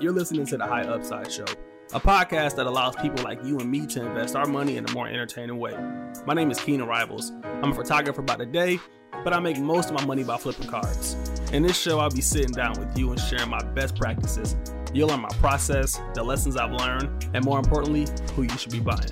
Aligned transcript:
You're 0.00 0.12
listening 0.12 0.46
to 0.46 0.56
the 0.56 0.64
High 0.64 0.82
Upside 0.82 1.32
Show, 1.32 1.44
a 1.92 1.98
podcast 1.98 2.54
that 2.54 2.68
allows 2.68 2.94
people 2.94 3.24
like 3.24 3.44
you 3.44 3.58
and 3.58 3.68
me 3.68 3.84
to 3.88 4.06
invest 4.06 4.36
our 4.36 4.46
money 4.46 4.76
in 4.76 4.88
a 4.88 4.92
more 4.92 5.08
entertaining 5.08 5.58
way. 5.58 5.76
My 6.24 6.34
name 6.34 6.52
is 6.52 6.60
Keenan 6.60 6.86
Rivals. 6.86 7.32
I'm 7.42 7.72
a 7.72 7.74
photographer 7.74 8.22
by 8.22 8.36
the 8.36 8.46
day, 8.46 8.78
but 9.24 9.32
I 9.32 9.40
make 9.40 9.58
most 9.58 9.90
of 9.90 9.96
my 9.96 10.04
money 10.06 10.22
by 10.22 10.36
flipping 10.36 10.68
cards. 10.68 11.14
In 11.52 11.64
this 11.64 11.76
show, 11.76 11.98
I'll 11.98 12.10
be 12.10 12.20
sitting 12.20 12.52
down 12.52 12.78
with 12.78 12.96
you 12.96 13.10
and 13.10 13.18
sharing 13.18 13.50
my 13.50 13.60
best 13.74 13.96
practices. 13.96 14.54
You'll 14.94 15.08
learn 15.08 15.18
my 15.18 15.30
process, 15.40 16.00
the 16.14 16.22
lessons 16.22 16.56
I've 16.56 16.70
learned, 16.70 17.28
and 17.34 17.44
more 17.44 17.58
importantly, 17.58 18.06
who 18.36 18.42
you 18.42 18.56
should 18.56 18.70
be 18.70 18.78
buying. 18.78 19.10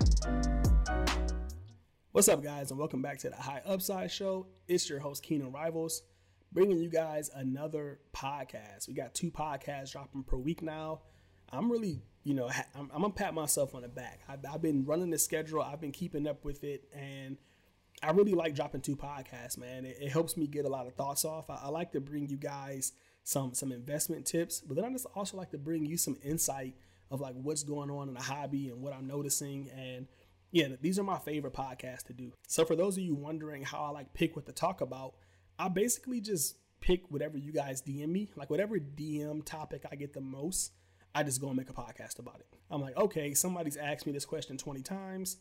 What's 2.12 2.28
up, 2.28 2.44
guys, 2.44 2.70
and 2.70 2.78
welcome 2.78 3.02
back 3.02 3.18
to 3.18 3.30
the 3.30 3.34
High 3.34 3.60
Upside 3.66 4.12
Show. 4.12 4.46
It's 4.68 4.88
your 4.88 5.00
host, 5.00 5.24
Keenan 5.24 5.50
Rivals 5.50 6.02
bringing 6.52 6.78
you 6.78 6.88
guys 6.88 7.30
another 7.34 8.00
podcast. 8.14 8.88
We 8.88 8.94
got 8.94 9.14
two 9.14 9.30
podcasts 9.30 9.92
dropping 9.92 10.24
per 10.24 10.36
week 10.36 10.62
now. 10.62 11.00
I'm 11.50 11.70
really, 11.70 12.02
you 12.24 12.34
know, 12.34 12.48
I'm, 12.74 12.90
I'm 12.94 13.02
gonna 13.02 13.10
pat 13.10 13.34
myself 13.34 13.74
on 13.74 13.82
the 13.82 13.88
back. 13.88 14.20
I've, 14.28 14.40
I've, 14.50 14.62
been 14.62 14.84
running 14.84 15.10
the 15.10 15.18
schedule. 15.18 15.62
I've 15.62 15.80
been 15.80 15.92
keeping 15.92 16.26
up 16.26 16.44
with 16.44 16.64
it, 16.64 16.88
and 16.94 17.36
I 18.02 18.10
really 18.10 18.32
like 18.32 18.54
dropping 18.54 18.80
two 18.80 18.96
podcasts, 18.96 19.58
man. 19.58 19.84
It, 19.84 19.98
it 20.00 20.10
helps 20.10 20.36
me 20.36 20.46
get 20.46 20.64
a 20.64 20.68
lot 20.68 20.86
of 20.86 20.94
thoughts 20.94 21.24
off. 21.24 21.50
I, 21.50 21.60
I, 21.64 21.68
like 21.68 21.92
to 21.92 22.00
bring 22.00 22.28
you 22.28 22.36
guys 22.36 22.92
some 23.22 23.54
some 23.54 23.72
investment 23.72 24.26
tips, 24.26 24.60
but 24.60 24.76
then 24.76 24.84
I 24.84 24.90
just 24.90 25.06
also 25.14 25.36
like 25.36 25.50
to 25.50 25.58
bring 25.58 25.84
you 25.84 25.96
some 25.96 26.16
insight 26.22 26.74
of 27.10 27.20
like 27.20 27.34
what's 27.34 27.62
going 27.62 27.90
on 27.90 28.08
in 28.08 28.14
the 28.14 28.22
hobby 28.22 28.68
and 28.68 28.82
what 28.82 28.92
I'm 28.92 29.06
noticing. 29.06 29.70
And 29.76 30.06
yeah, 30.50 30.68
these 30.80 30.98
are 30.98 31.04
my 31.04 31.18
favorite 31.18 31.52
podcasts 31.52 32.04
to 32.04 32.12
do. 32.12 32.32
So 32.48 32.64
for 32.64 32.76
those 32.76 32.96
of 32.96 33.02
you 33.02 33.14
wondering 33.14 33.62
how 33.62 33.84
I 33.84 33.90
like 33.90 34.14
pick 34.14 34.36
what 34.36 34.46
to 34.46 34.52
talk 34.52 34.80
about, 34.80 35.14
I 35.58 35.68
basically 35.68 36.20
just 36.20 36.56
pick 36.80 37.10
whatever 37.10 37.38
you 37.38 37.52
guys 37.52 37.82
DM 37.82 38.08
me, 38.08 38.30
like 38.36 38.50
whatever 38.50 38.78
DM 38.78 39.44
topic 39.44 39.84
I 39.90 39.96
get 39.96 40.12
the 40.12 40.20
most, 40.20 40.72
I 41.14 41.22
just 41.22 41.40
go 41.40 41.48
and 41.48 41.56
make 41.56 41.70
a 41.70 41.72
podcast 41.72 42.18
about 42.18 42.40
it. 42.40 42.46
I'm 42.70 42.82
like, 42.82 42.96
okay, 42.96 43.32
somebody's 43.34 43.76
asked 43.76 44.06
me 44.06 44.12
this 44.12 44.24
question 44.24 44.58
20 44.58 44.82
times. 44.82 45.38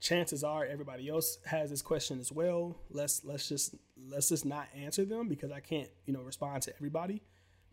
Chances 0.00 0.42
are 0.44 0.64
everybody 0.64 1.08
else 1.08 1.38
has 1.44 1.70
this 1.70 1.82
question 1.82 2.20
as 2.20 2.30
well. 2.30 2.76
Let's 2.88 3.24
let's 3.24 3.48
just 3.48 3.74
let's 4.08 4.28
just 4.28 4.46
not 4.46 4.68
answer 4.74 5.04
them 5.04 5.28
because 5.28 5.50
I 5.50 5.60
can't, 5.60 5.90
you 6.06 6.12
know, 6.12 6.20
respond 6.20 6.62
to 6.62 6.74
everybody. 6.76 7.22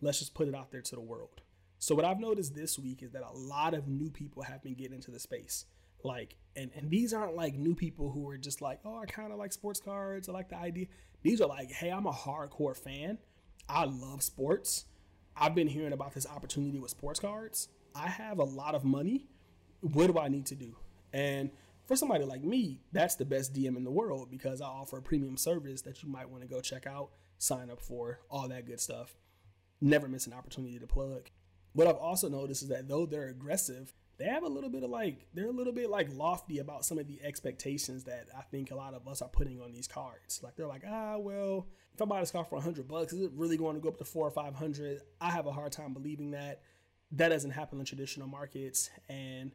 Let's 0.02 0.19
just 0.19 0.34
put 0.34 0.47
it 0.47 0.56
out 0.56 0.72
there 0.72 0.81
to 0.81 0.95
the 0.95 1.02
world. 1.02 1.41
So 1.78 1.94
what 1.94 2.03
I've 2.03 2.19
noticed 2.19 2.56
this 2.56 2.80
week 2.80 3.03
is 3.03 3.12
that 3.12 3.22
a 3.22 3.38
lot 3.38 3.73
of 3.73 3.88
new 3.88 4.09
people 4.09 4.44
have 4.44 4.64
been 4.64 4.73
getting 4.73 4.95
into 4.95 5.12
the 5.12 5.19
space. 5.19 5.66
Like, 6.03 6.36
and 6.56 6.72
and 6.75 6.89
these 6.89 7.14
aren't 7.14 7.36
like 7.36 7.56
new 7.56 7.75
people 7.75 8.12
who 8.12 8.28
are 8.30 8.38
just 8.38 8.62
like, 8.62 8.80
oh, 8.86 8.97
I 8.97 9.06
kind 9.06 9.31
of 9.31 9.38
like 9.38 9.53
sports 9.53 9.80
cards. 9.80 10.28
I 10.28 10.31
like 10.31 10.50
the 10.50 10.58
idea. 10.58 10.88
These 11.26 11.42
are 11.42 11.48
like, 11.48 11.72
hey, 11.72 11.90
I'm 11.90 12.06
a 12.06 12.12
hardcore 12.12 12.78
fan. 12.78 13.18
I 13.68 13.86
love 13.86 14.22
sports. 14.22 14.86
I've 15.36 15.56
been 15.56 15.68
hearing 15.68 15.92
about 15.92 16.14
this 16.14 16.28
opportunity 16.28 16.78
with 16.78 16.92
sports 16.92 17.20
cards. 17.20 17.70
I 17.95 18.09
have 18.09 18.38
a 18.38 18.44
lot 18.44 18.76
of 18.76 18.84
money. 18.84 19.26
What 19.81 20.06
do 20.06 20.20
I 20.20 20.28
need 20.28 20.46
to 20.46 20.56
do? 20.56 20.76
And 21.14 21.50
for 21.88 21.96
somebody 21.96 22.26
like 22.26 22.44
me, 22.44 22.80
that's 22.92 23.16
the 23.16 23.26
best 23.26 23.56
DM 23.56 23.76
in 23.76 23.84
the 23.84 23.90
world 23.90 24.30
because 24.30 24.62
I 24.62 24.68
offer 24.68 25.00
a 25.00 25.02
premium 25.02 25.36
service 25.36 25.81
that 25.81 26.03
you 26.03 26.09
might 26.09 26.30
want 26.30 26.44
to 26.44 26.48
go 26.48 26.62
check 26.62 26.86
out, 26.86 27.09
sign 27.40 27.72
up 27.72 27.81
for, 27.81 28.20
all 28.30 28.48
that 28.50 28.68
good 28.68 28.80
stuff. 28.80 29.16
Never 29.81 30.08
miss 30.08 30.28
an 30.28 30.34
opportunity 30.34 30.78
to 30.78 30.86
plug. 30.86 31.31
What 31.73 31.88
I've 31.88 31.96
also 31.96 32.30
noticed 32.30 32.62
is 32.62 32.70
that 32.70 32.88
though 32.88 33.08
they're 33.08 33.30
aggressive, 33.30 33.96
they 34.17 34.25
have 34.25 34.44
a 34.44 34.47
little 34.47 34.69
bit 34.69 34.83
of 34.83 34.89
like 34.89 35.27
they're 35.33 35.49
a 35.49 35.52
little 35.52 35.73
bit 35.73 35.89
like 35.89 36.08
lofty 36.16 36.59
about 36.59 36.85
some 36.85 36.97
of 36.97 37.08
the 37.08 37.19
expectations 37.21 38.05
that 38.05 38.27
I 38.38 38.41
think 38.44 38.72
a 38.72 38.75
lot 38.75 38.94
of 38.94 39.07
us 39.07 39.22
are 39.22 39.30
putting 39.30 39.61
on 39.61 39.73
these 39.73 39.88
cards. 39.88 40.39
Like 40.41 40.55
they're 40.55 40.67
like, 40.67 40.83
ah, 40.88 41.17
well, 41.17 41.67
if 41.94 42.02
I 42.02 42.05
buy 42.05 42.22
this 42.22 42.31
card 42.31 42.47
for 42.47 42.61
hundred 42.61 42.88
bucks, 42.88 43.13
is 43.13 43.22
it 43.22 43.31
really 43.35 43.57
going 43.57 43.75
to 43.75 43.81
go 43.81 43.89
up 43.89 43.97
to 43.97 44.05
four 44.05 44.27
or 44.27 44.31
five 44.31 44.55
hundred? 44.55 45.02
I 45.19 45.31
have 45.31 45.47
a 45.47 45.52
hard 45.52 45.72
time 45.72 45.94
believing 45.94 46.31
that. 46.31 46.61
That 47.11 47.30
doesn't 47.30 47.52
happen 47.52 47.80
in 47.80 47.85
traditional 47.85 48.27
markets. 48.27 48.89
And 49.09 49.52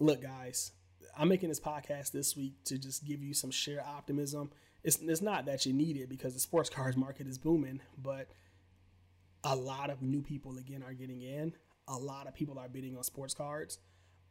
look, 0.00 0.22
guys, 0.22 0.72
I'm 1.16 1.28
making 1.28 1.48
this 1.48 1.60
podcast 1.60 2.12
this 2.12 2.36
week 2.36 2.64
to 2.64 2.78
just 2.78 3.04
give 3.04 3.22
you 3.22 3.34
some 3.34 3.50
sheer 3.50 3.82
optimism. 3.86 4.50
It's, 4.84 4.98
it's 5.00 5.22
not 5.22 5.46
that 5.46 5.64
you 5.64 5.72
need 5.72 5.96
it 5.96 6.08
because 6.08 6.34
the 6.34 6.40
sports 6.40 6.68
cards 6.68 6.96
market 6.96 7.26
is 7.26 7.38
booming, 7.38 7.80
but 7.96 8.28
a 9.44 9.56
lot 9.56 9.90
of 9.90 10.02
new 10.02 10.22
people 10.22 10.58
again 10.58 10.82
are 10.82 10.92
getting 10.92 11.22
in. 11.22 11.54
A 11.88 11.96
lot 11.96 12.26
of 12.28 12.34
people 12.34 12.58
are 12.58 12.68
bidding 12.68 12.96
on 12.96 13.02
sports 13.04 13.34
cards 13.34 13.78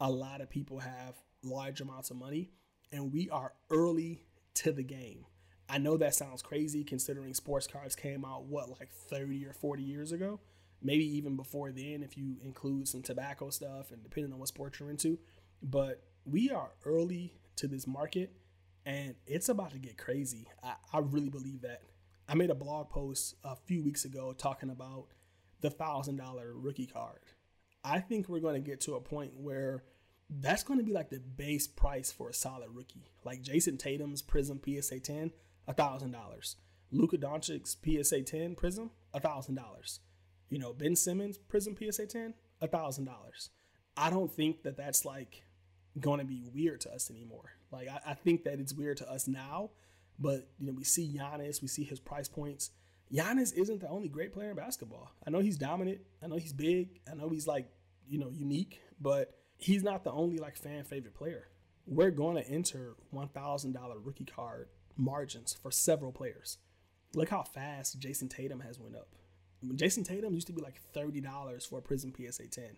a 0.01 0.09
lot 0.09 0.41
of 0.41 0.49
people 0.49 0.79
have 0.79 1.15
large 1.43 1.79
amounts 1.79 2.09
of 2.09 2.17
money, 2.17 2.49
and 2.91 3.13
we 3.13 3.29
are 3.29 3.53
early 3.69 4.25
to 4.55 4.71
the 4.71 4.83
game. 4.83 5.25
I 5.69 5.77
know 5.77 5.95
that 5.97 6.15
sounds 6.15 6.41
crazy 6.41 6.83
considering 6.83 7.35
sports 7.35 7.67
cards 7.67 7.95
came 7.95 8.25
out, 8.25 8.45
what, 8.45 8.67
like 8.69 8.89
30 8.91 9.45
or 9.45 9.53
40 9.53 9.83
years 9.83 10.11
ago? 10.11 10.39
Maybe 10.81 11.05
even 11.17 11.37
before 11.37 11.71
then, 11.71 12.01
if 12.03 12.17
you 12.17 12.37
include 12.43 12.87
some 12.87 13.03
tobacco 13.03 13.51
stuff 13.51 13.91
and 13.91 14.03
depending 14.03 14.33
on 14.33 14.39
what 14.39 14.47
sport 14.47 14.79
you're 14.79 14.89
into. 14.89 15.19
But 15.61 16.01
we 16.25 16.49
are 16.49 16.71
early 16.83 17.35
to 17.57 17.67
this 17.67 17.85
market 17.85 18.33
and 18.85 19.13
it's 19.27 19.47
about 19.47 19.71
to 19.71 19.77
get 19.77 19.97
crazy. 19.97 20.47
I, 20.63 20.73
I 20.91 20.99
really 20.99 21.29
believe 21.29 21.61
that. 21.61 21.83
I 22.27 22.33
made 22.33 22.49
a 22.49 22.55
blog 22.55 22.89
post 22.89 23.35
a 23.43 23.55
few 23.55 23.83
weeks 23.83 24.05
ago 24.05 24.33
talking 24.35 24.71
about 24.71 25.05
the 25.61 25.69
$1,000 25.69 26.19
rookie 26.55 26.87
card. 26.87 27.19
I 27.83 27.99
think 27.99 28.27
we're 28.27 28.39
going 28.39 28.61
to 28.61 28.67
get 28.67 28.81
to 28.81 28.95
a 28.95 29.01
point 29.01 29.33
where 29.37 29.83
that's 30.39 30.63
going 30.63 30.79
to 30.79 30.85
be 30.85 30.93
like 30.93 31.09
the 31.09 31.19
base 31.19 31.67
price 31.67 32.11
for 32.11 32.29
a 32.29 32.33
solid 32.33 32.69
rookie. 32.73 33.11
Like 33.25 33.43
Jayson 33.43 33.77
Tatum's 33.77 34.21
Prizm 34.21 34.59
PSA 34.63 34.99
10, 35.01 35.31
$1,000. 35.67 36.55
Luka 36.91 37.17
Doncic's 37.17 37.75
PSA 37.83 38.21
10 38.21 38.55
Prizm, 38.55 38.89
$1,000. 39.13 39.99
You 40.49 40.59
know, 40.59 40.73
Ben 40.73 40.95
Simmons 40.95 41.37
Prizm 41.37 41.77
PSA 41.77 42.07
10, 42.07 42.33
$1,000. 42.61 43.49
I 43.97 44.09
don't 44.09 44.31
think 44.31 44.63
that 44.63 44.77
that's 44.77 45.03
like 45.03 45.43
going 45.99 46.19
to 46.19 46.25
be 46.25 46.43
weird 46.53 46.81
to 46.81 46.93
us 46.93 47.09
anymore. 47.09 47.51
Like, 47.71 47.89
I, 47.89 48.11
I, 48.11 48.13
think 48.13 48.45
that 48.45 48.59
it's 48.59 48.73
weird 48.73 48.97
to 48.97 49.09
us 49.09 49.27
now, 49.27 49.71
but, 50.19 50.47
you 50.59 50.67
know, 50.67 50.73
we 50.73 50.83
see 50.83 51.13
Giannis, 51.13 51.61
we 51.61 51.67
see 51.67 51.83
his 51.83 51.99
price 51.99 52.27
points. 52.27 52.71
Giannis 53.13 53.53
isn't 53.53 53.81
the 53.81 53.89
only 53.89 54.07
great 54.07 54.33
player 54.33 54.51
in 54.51 54.55
basketball. 54.55 55.11
I 55.25 55.29
know 55.29 55.39
he's 55.39 55.57
dominant. 55.57 56.01
I 56.23 56.27
know 56.27 56.37
he's 56.37 56.53
big. 56.53 57.01
I 57.09 57.15
know 57.15 57.29
he's 57.29 57.47
like, 57.47 57.67
you 58.07 58.19
know, 58.19 58.29
unique, 58.29 58.81
but 58.99 59.40
he's 59.61 59.83
not 59.83 60.03
the 60.03 60.11
only 60.11 60.37
like 60.37 60.57
fan 60.57 60.83
favorite 60.83 61.13
player. 61.13 61.47
We're 61.87 62.11
going 62.11 62.35
to 62.35 62.49
enter 62.49 62.95
$1,000 63.13 63.75
rookie 64.03 64.25
card 64.25 64.67
margins 64.97 65.53
for 65.53 65.71
several 65.71 66.11
players. 66.11 66.57
Look 67.13 67.29
how 67.29 67.43
fast 67.43 67.99
Jayson 67.99 68.29
Tatum 68.29 68.61
has 68.61 68.79
went 68.79 68.95
up. 68.95 69.09
Jayson 69.75 70.03
Tatum 70.03 70.33
used 70.33 70.47
to 70.47 70.53
be 70.53 70.61
like 70.61 70.81
$30 70.95 71.69
for 71.69 71.79
a 71.79 71.81
Prizm 71.81 72.15
PSA 72.15 72.47
10. 72.47 72.77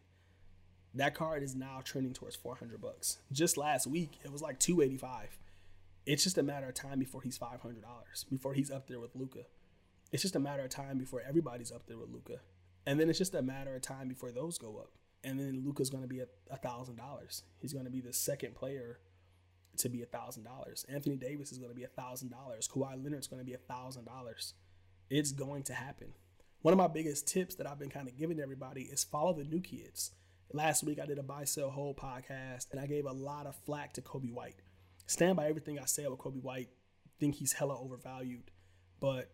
That 0.96 1.16
card 1.16 1.42
is 1.42 1.56
now 1.56 1.80
trending 1.84 2.14
towards 2.14 2.36
400 2.36 2.80
bucks. 2.82 3.18
Just 3.32 3.58
last 3.58 3.88
week, 3.88 4.20
it 4.24 4.32
was 4.32 4.42
like 4.42 4.60
285. 4.60 5.38
It's 6.06 6.24
just 6.24 6.38
a 6.38 6.44
matter 6.44 6.68
of 6.68 6.74
time 6.74 7.00
before 7.00 7.22
he's 7.22 7.40
$500, 7.40 8.30
before 8.30 8.54
he's 8.54 8.70
up 8.70 8.88
there 8.88 9.00
with 9.00 9.16
Luka. 9.16 9.46
It's 10.12 10.22
just 10.22 10.36
a 10.36 10.40
matter 10.40 10.64
of 10.64 10.70
time 10.70 10.98
before 10.98 11.22
everybody's 11.28 11.72
up 11.72 11.88
there 11.88 11.98
with 11.98 12.10
Luka. 12.10 12.40
And 12.86 13.00
then 13.00 13.10
it's 13.10 13.18
just 13.18 13.34
a 13.34 13.42
matter 13.42 13.76
of 13.76 13.82
time 13.82 14.10
before 14.10 14.32
those 14.32 14.58
go 14.58 14.78
up. 14.78 14.92
And 15.24 15.40
then 15.40 15.64
Luka's 15.66 15.90
going 15.90 16.04
to 16.04 16.10
be 16.10 16.20
a 16.20 16.58
thousand 16.58 16.98
dollars. 16.98 17.44
He's 17.60 17.74
going 17.74 17.86
to 17.86 17.92
be 17.92 18.02
the 18.02 18.14
second 18.14 18.56
player 18.56 19.00
to 19.78 19.90
be 19.90 20.02
a 20.04 20.06
thousand 20.06 20.44
dollars. 20.44 20.86
Anthony 20.90 21.16
Davis 21.16 21.52
is 21.52 21.58
going 21.58 21.72
to 21.72 21.76
be 21.76 21.84
a 21.84 21.88
thousand 21.88 22.30
dollars. 22.30 22.68
Kawhi 22.68 23.02
Leonard's 23.02 23.28
going 23.28 23.40
to 23.40 23.46
be 23.46 23.54
a 23.54 23.58
thousand 23.58 24.06
dollars. 24.06 24.54
It's 25.10 25.32
going 25.32 25.64
to 25.64 25.74
happen. 25.74 26.14
One 26.62 26.74
of 26.74 26.78
my 26.78 26.88
biggest 26.88 27.28
tips 27.28 27.56
that 27.56 27.68
I've 27.68 27.80
been 27.80 27.90
kind 27.90 28.08
of 28.08 28.18
giving 28.18 28.40
everybody 28.40 28.84
is 28.84 29.04
follow 29.04 29.34
the 29.34 29.44
new 29.44 29.60
kids. 29.62 30.12
Last 30.52 30.84
week 30.84 31.00
I 31.00 31.06
did 31.06 31.18
a 31.18 31.24
buy 31.24 31.46
sell 31.46 31.70
hold 31.70 31.98
podcast 31.98 32.72
and 32.72 32.80
I 32.80 32.86
gave 32.86 33.06
a 33.06 33.12
lot 33.12 33.48
of 33.48 33.56
flack 33.66 33.94
to 33.94 34.02
Coby 34.02 34.32
White. 34.32 34.62
Stand 35.08 35.36
by 35.36 35.48
everything 35.48 35.80
I 35.80 35.86
said 35.86 36.10
with 36.10 36.20
Coby 36.20 36.42
White. 36.42 36.70
Think 37.20 37.36
he's 37.36 37.54
hella 37.54 37.80
overvalued, 37.80 38.52
but 39.00 39.32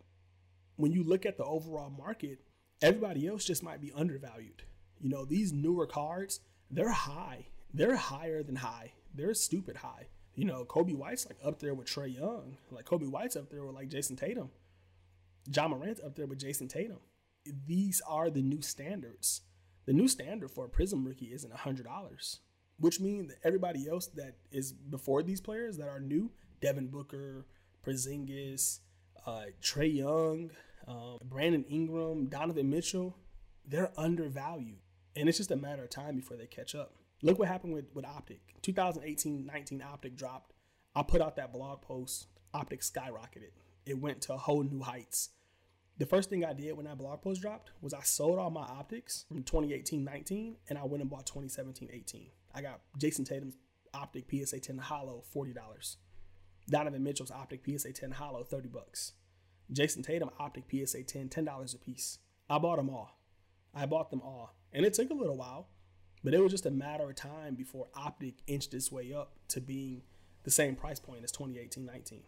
when 0.76 0.92
you 0.92 1.04
look 1.04 1.26
at 1.26 1.38
the 1.38 1.44
overall 1.44 1.90
market, 1.90 2.40
everybody 2.82 3.28
else 3.28 3.44
just 3.44 3.64
might 3.64 3.82
be 3.82 3.92
undervalued. 3.94 4.64
You 5.00 5.10
know, 5.10 5.26
these 5.26 5.54
newer 5.54 5.86
cards, 5.86 6.42
they're 6.70 6.92
high. 6.92 7.48
They're 7.74 7.96
higher 7.96 8.44
than 8.44 8.58
high. 8.58 8.94
They're 9.14 9.34
stupid 9.34 9.78
high. 9.78 10.08
You 10.36 10.46
know, 10.46 10.64
Coby 10.66 10.96
White's 10.96 11.26
like 11.26 11.38
up 11.44 11.60
there 11.60 11.74
with 11.74 11.88
Trae 11.88 12.16
Young. 12.16 12.58
Like 12.72 12.86
Coby 12.86 13.10
White's 13.10 13.36
up 13.36 13.50
there 13.50 13.66
with 13.66 13.76
like 13.76 13.90
Jayson 13.90 14.16
Tatum. 14.16 14.50
Ja 15.54 15.68
Morant's 15.68 16.02
up 16.02 16.16
there 16.16 16.28
with 16.28 16.40
Jayson 16.40 16.68
Tatum. 16.68 17.00
These 17.66 18.02
are 18.08 18.30
the 18.30 18.42
new 18.42 18.62
standards. 18.62 19.42
The 19.86 19.94
new 19.94 20.08
standard 20.08 20.52
for 20.52 20.66
a 20.66 20.70
Prizm 20.70 21.06
rookie 21.06 21.34
isn't 21.34 21.52
$100, 21.52 22.40
which 22.78 23.00
means 23.00 23.30
that 23.30 23.38
everybody 23.44 23.90
else 23.90 24.08
that 24.08 24.36
is 24.52 24.72
before 24.72 25.24
these 25.24 25.42
players 25.42 25.78
that 25.78 25.88
are 25.88 26.00
new, 26.00 26.32
Devin 26.62 26.88
Booker, 26.88 27.48
Porzingis, 27.84 28.80
uh, 29.26 29.46
Trae 29.62 29.94
Young, 29.94 30.52
um, 30.88 31.18
Brandon 31.24 31.66
Ingram, 31.70 32.28
Donovan 32.28 32.70
Mitchell, 32.70 33.18
they're 33.66 33.92
undervalued. 33.98 34.80
And 35.20 35.28
it's 35.28 35.38
just 35.38 35.52
a 35.52 35.58
matter 35.58 35.84
of 35.84 35.90
time 35.90 36.16
before 36.16 36.38
they 36.38 36.48
catch 36.48 36.74
up. 36.76 36.94
Look 37.22 37.40
what 37.40 37.50
happened 37.50 37.74
with, 37.74 37.94
with 37.94 38.06
Optic. 38.06 38.40
2018-19 38.64 39.86
Optic 39.86 40.16
dropped. 40.16 40.54
I 40.96 41.04
put 41.04 41.22
out 41.22 41.36
that 41.36 41.52
blog 41.52 41.82
post. 41.82 42.28
Optic 42.54 42.80
skyrocketed. 42.80 43.52
It 43.86 44.00
went 44.00 44.22
to 44.22 44.38
whole 44.38 44.64
new 44.64 44.82
heights. 44.82 45.32
The 45.98 46.06
first 46.06 46.30
thing 46.30 46.46
I 46.46 46.54
did 46.54 46.78
when 46.78 46.86
that 46.86 46.98
blog 46.98 47.22
post 47.22 47.42
dropped 47.42 47.72
was 47.82 47.94
I 47.94 48.02
sold 48.04 48.40
all 48.40 48.50
my 48.50 48.62
optics 48.62 49.26
from 49.28 49.44
2018-19 49.44 50.56
and 50.70 50.80
I 50.80 50.86
went 50.86 51.02
and 51.02 51.10
bought 51.10 51.26
2017-18. 51.26 52.30
I 52.56 52.62
got 52.62 52.80
Jayson 52.98 53.26
Tatum's 53.26 53.58
optic 53.94 54.24
PSA 54.32 54.62
10 54.62 54.78
holo, 54.78 55.24
$40. 55.36 55.98
Donovan 56.70 57.04
Mitchell's 57.04 57.32
optic 57.32 57.66
PSA 57.66 57.92
10 57.92 58.12
holo, 58.12 58.44
30 58.44 58.70
bucks. 58.70 59.14
Jayson 59.74 60.02
Tatum 60.02 60.30
optic 60.40 60.64
PSA 60.72 61.04
10, 61.04 61.28
$10 61.28 61.76
a 61.76 61.78
piece. 61.78 62.20
I 62.50 62.58
bought 62.58 62.78
them 62.78 62.90
all. 62.90 63.20
I 63.76 63.86
bought 63.86 64.10
them 64.10 64.22
all. 64.22 64.56
And 64.74 64.86
it 64.86 64.94
took 64.94 65.10
a 65.10 65.16
little 65.16 65.38
while, 65.38 65.68
but 66.24 66.34
it 66.34 66.42
was 66.42 66.52
just 66.52 66.66
a 66.66 66.72
matter 66.72 67.10
of 67.10 67.16
time 67.16 67.56
before 67.56 67.88
optic 67.96 68.36
inched 68.48 68.74
its 68.74 68.92
way 68.92 69.14
up 69.14 69.34
to 69.50 69.62
being 69.62 70.04
the 70.44 70.52
same 70.52 70.76
price 70.76 71.00
point 71.00 71.24
as 71.24 71.32
2018-19. 71.32 72.22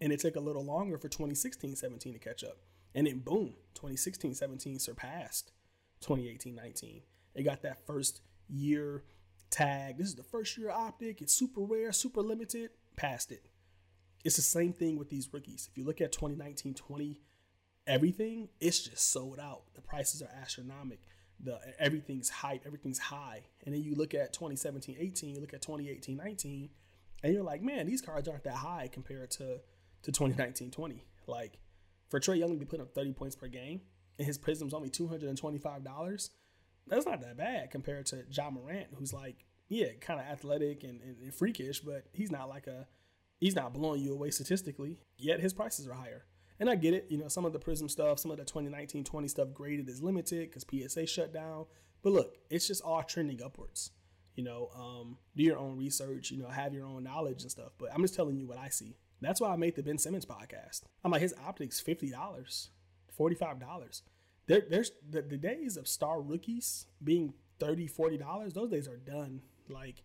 And 0.00 0.12
it 0.12 0.20
took 0.20 0.36
a 0.36 0.40
little 0.40 0.64
longer 0.64 0.98
for 0.98 1.08
2016-17 1.08 2.12
to 2.12 2.18
catch 2.18 2.44
up. 2.44 2.58
And 2.94 3.06
then 3.06 3.18
boom, 3.18 3.54
2016 3.74 4.34
17 4.34 4.78
surpassed 4.78 5.52
2018 6.00 6.54
19. 6.54 7.02
It 7.34 7.42
got 7.42 7.62
that 7.62 7.86
first 7.86 8.20
year 8.48 9.04
tag. 9.50 9.98
This 9.98 10.08
is 10.08 10.14
the 10.14 10.22
first 10.22 10.56
year 10.56 10.70
optic. 10.70 11.20
It's 11.20 11.34
super 11.34 11.60
rare, 11.60 11.92
super 11.92 12.22
limited. 12.22 12.70
Passed 12.96 13.30
it. 13.30 13.48
It's 14.24 14.36
the 14.36 14.42
same 14.42 14.72
thing 14.72 14.98
with 14.98 15.10
these 15.10 15.32
rookies. 15.32 15.68
If 15.70 15.78
you 15.78 15.84
look 15.84 16.00
at 16.00 16.12
2019 16.12 16.74
20, 16.74 17.20
everything, 17.86 18.48
it's 18.60 18.80
just 18.80 19.10
sold 19.10 19.38
out. 19.38 19.62
The 19.74 19.80
prices 19.80 20.22
are 20.22 20.30
astronomical. 20.40 21.04
The 21.42 21.60
everything's 21.78 22.28
hype, 22.28 22.64
everything's 22.66 22.98
high. 22.98 23.42
And 23.64 23.74
then 23.74 23.82
you 23.82 23.94
look 23.94 24.14
at 24.14 24.32
2017 24.32 24.96
18, 24.98 25.34
you 25.34 25.40
look 25.40 25.54
at 25.54 25.62
2018 25.62 26.16
19, 26.16 26.70
and 27.22 27.34
you're 27.34 27.42
like, 27.42 27.62
man, 27.62 27.86
these 27.86 28.02
cards 28.02 28.28
aren't 28.28 28.44
that 28.44 28.54
high 28.54 28.88
compared 28.92 29.30
to 29.32 29.60
to 30.02 30.12
2019 30.12 30.70
20. 30.70 31.04
Like 31.26 31.58
for 32.08 32.20
Trae 32.20 32.38
Young 32.38 32.52
to 32.52 32.56
be 32.56 32.64
putting 32.64 32.84
up 32.84 32.94
30 32.94 33.12
points 33.12 33.36
per 33.36 33.48
game 33.48 33.82
and 34.18 34.26
his 34.26 34.38
prizm's 34.38 34.74
only 34.74 34.90
$225, 34.90 36.30
that's 36.86 37.06
not 37.06 37.20
that 37.20 37.36
bad 37.36 37.70
compared 37.70 38.06
to 38.06 38.24
Ja 38.30 38.50
Morant, 38.50 38.88
who's 38.96 39.12
like, 39.12 39.44
yeah, 39.68 39.88
kind 40.00 40.18
of 40.18 40.26
athletic 40.26 40.82
and, 40.82 41.00
and, 41.02 41.16
and, 41.22 41.34
freakish, 41.34 41.80
but 41.80 42.06
he's 42.12 42.30
not 42.30 42.48
like 42.48 42.66
a, 42.66 42.86
he's 43.38 43.54
not 43.54 43.74
blowing 43.74 44.00
you 44.00 44.12
away 44.12 44.30
statistically, 44.30 44.98
yet 45.16 45.40
his 45.40 45.52
prices 45.52 45.86
are 45.86 45.92
higher. 45.92 46.24
And 46.60 46.68
I 46.68 46.74
get 46.74 46.94
it, 46.94 47.06
you 47.08 47.18
know, 47.18 47.28
some 47.28 47.44
of 47.44 47.52
the 47.52 47.58
prizm 47.58 47.90
stuff, 47.90 48.18
some 48.18 48.30
of 48.30 48.36
the 48.36 48.44
2019 48.44 49.04
20 49.04 49.28
stuff 49.28 49.48
graded 49.54 49.88
is 49.88 50.02
limited 50.02 50.50
because 50.50 50.66
PSA 50.68 51.06
shut 51.06 51.32
down. 51.32 51.66
But 52.02 52.12
look, 52.12 52.36
it's 52.50 52.66
just 52.66 52.82
all 52.82 53.02
trending 53.02 53.42
upwards. 53.42 53.90
You 54.34 54.44
know, 54.44 54.70
um, 54.76 55.18
do 55.36 55.42
your 55.42 55.58
own 55.58 55.76
research, 55.76 56.30
you 56.30 56.38
know, 56.38 56.48
have 56.48 56.72
your 56.72 56.86
own 56.86 57.02
knowledge 57.04 57.42
and 57.42 57.50
stuff. 57.50 57.72
But 57.78 57.92
I'm 57.92 58.02
just 58.02 58.14
telling 58.14 58.36
you 58.36 58.46
what 58.46 58.58
I 58.58 58.68
see. 58.68 58.96
That's 59.20 59.40
why 59.40 59.52
I 59.52 59.56
made 59.56 59.74
the 59.74 59.82
Ben 59.82 59.98
Simmons 59.98 60.26
podcast. 60.26 60.82
I'm 61.04 61.10
like, 61.10 61.22
his 61.22 61.34
optics 61.44 61.80
fifty 61.80 62.10
dollars, 62.10 62.70
forty 63.16 63.34
five 63.34 63.58
dollars. 63.58 64.02
There, 64.46 64.62
there's 64.68 64.92
the, 65.08 65.22
the 65.22 65.36
days 65.36 65.76
of 65.76 65.86
star 65.86 66.20
rookies 66.22 66.86
being 67.02 67.34
30 67.58 67.86
40 67.88 68.16
dollars. 68.16 68.52
Those 68.54 68.70
days 68.70 68.88
are 68.88 68.96
done. 68.96 69.42
Like, 69.68 70.02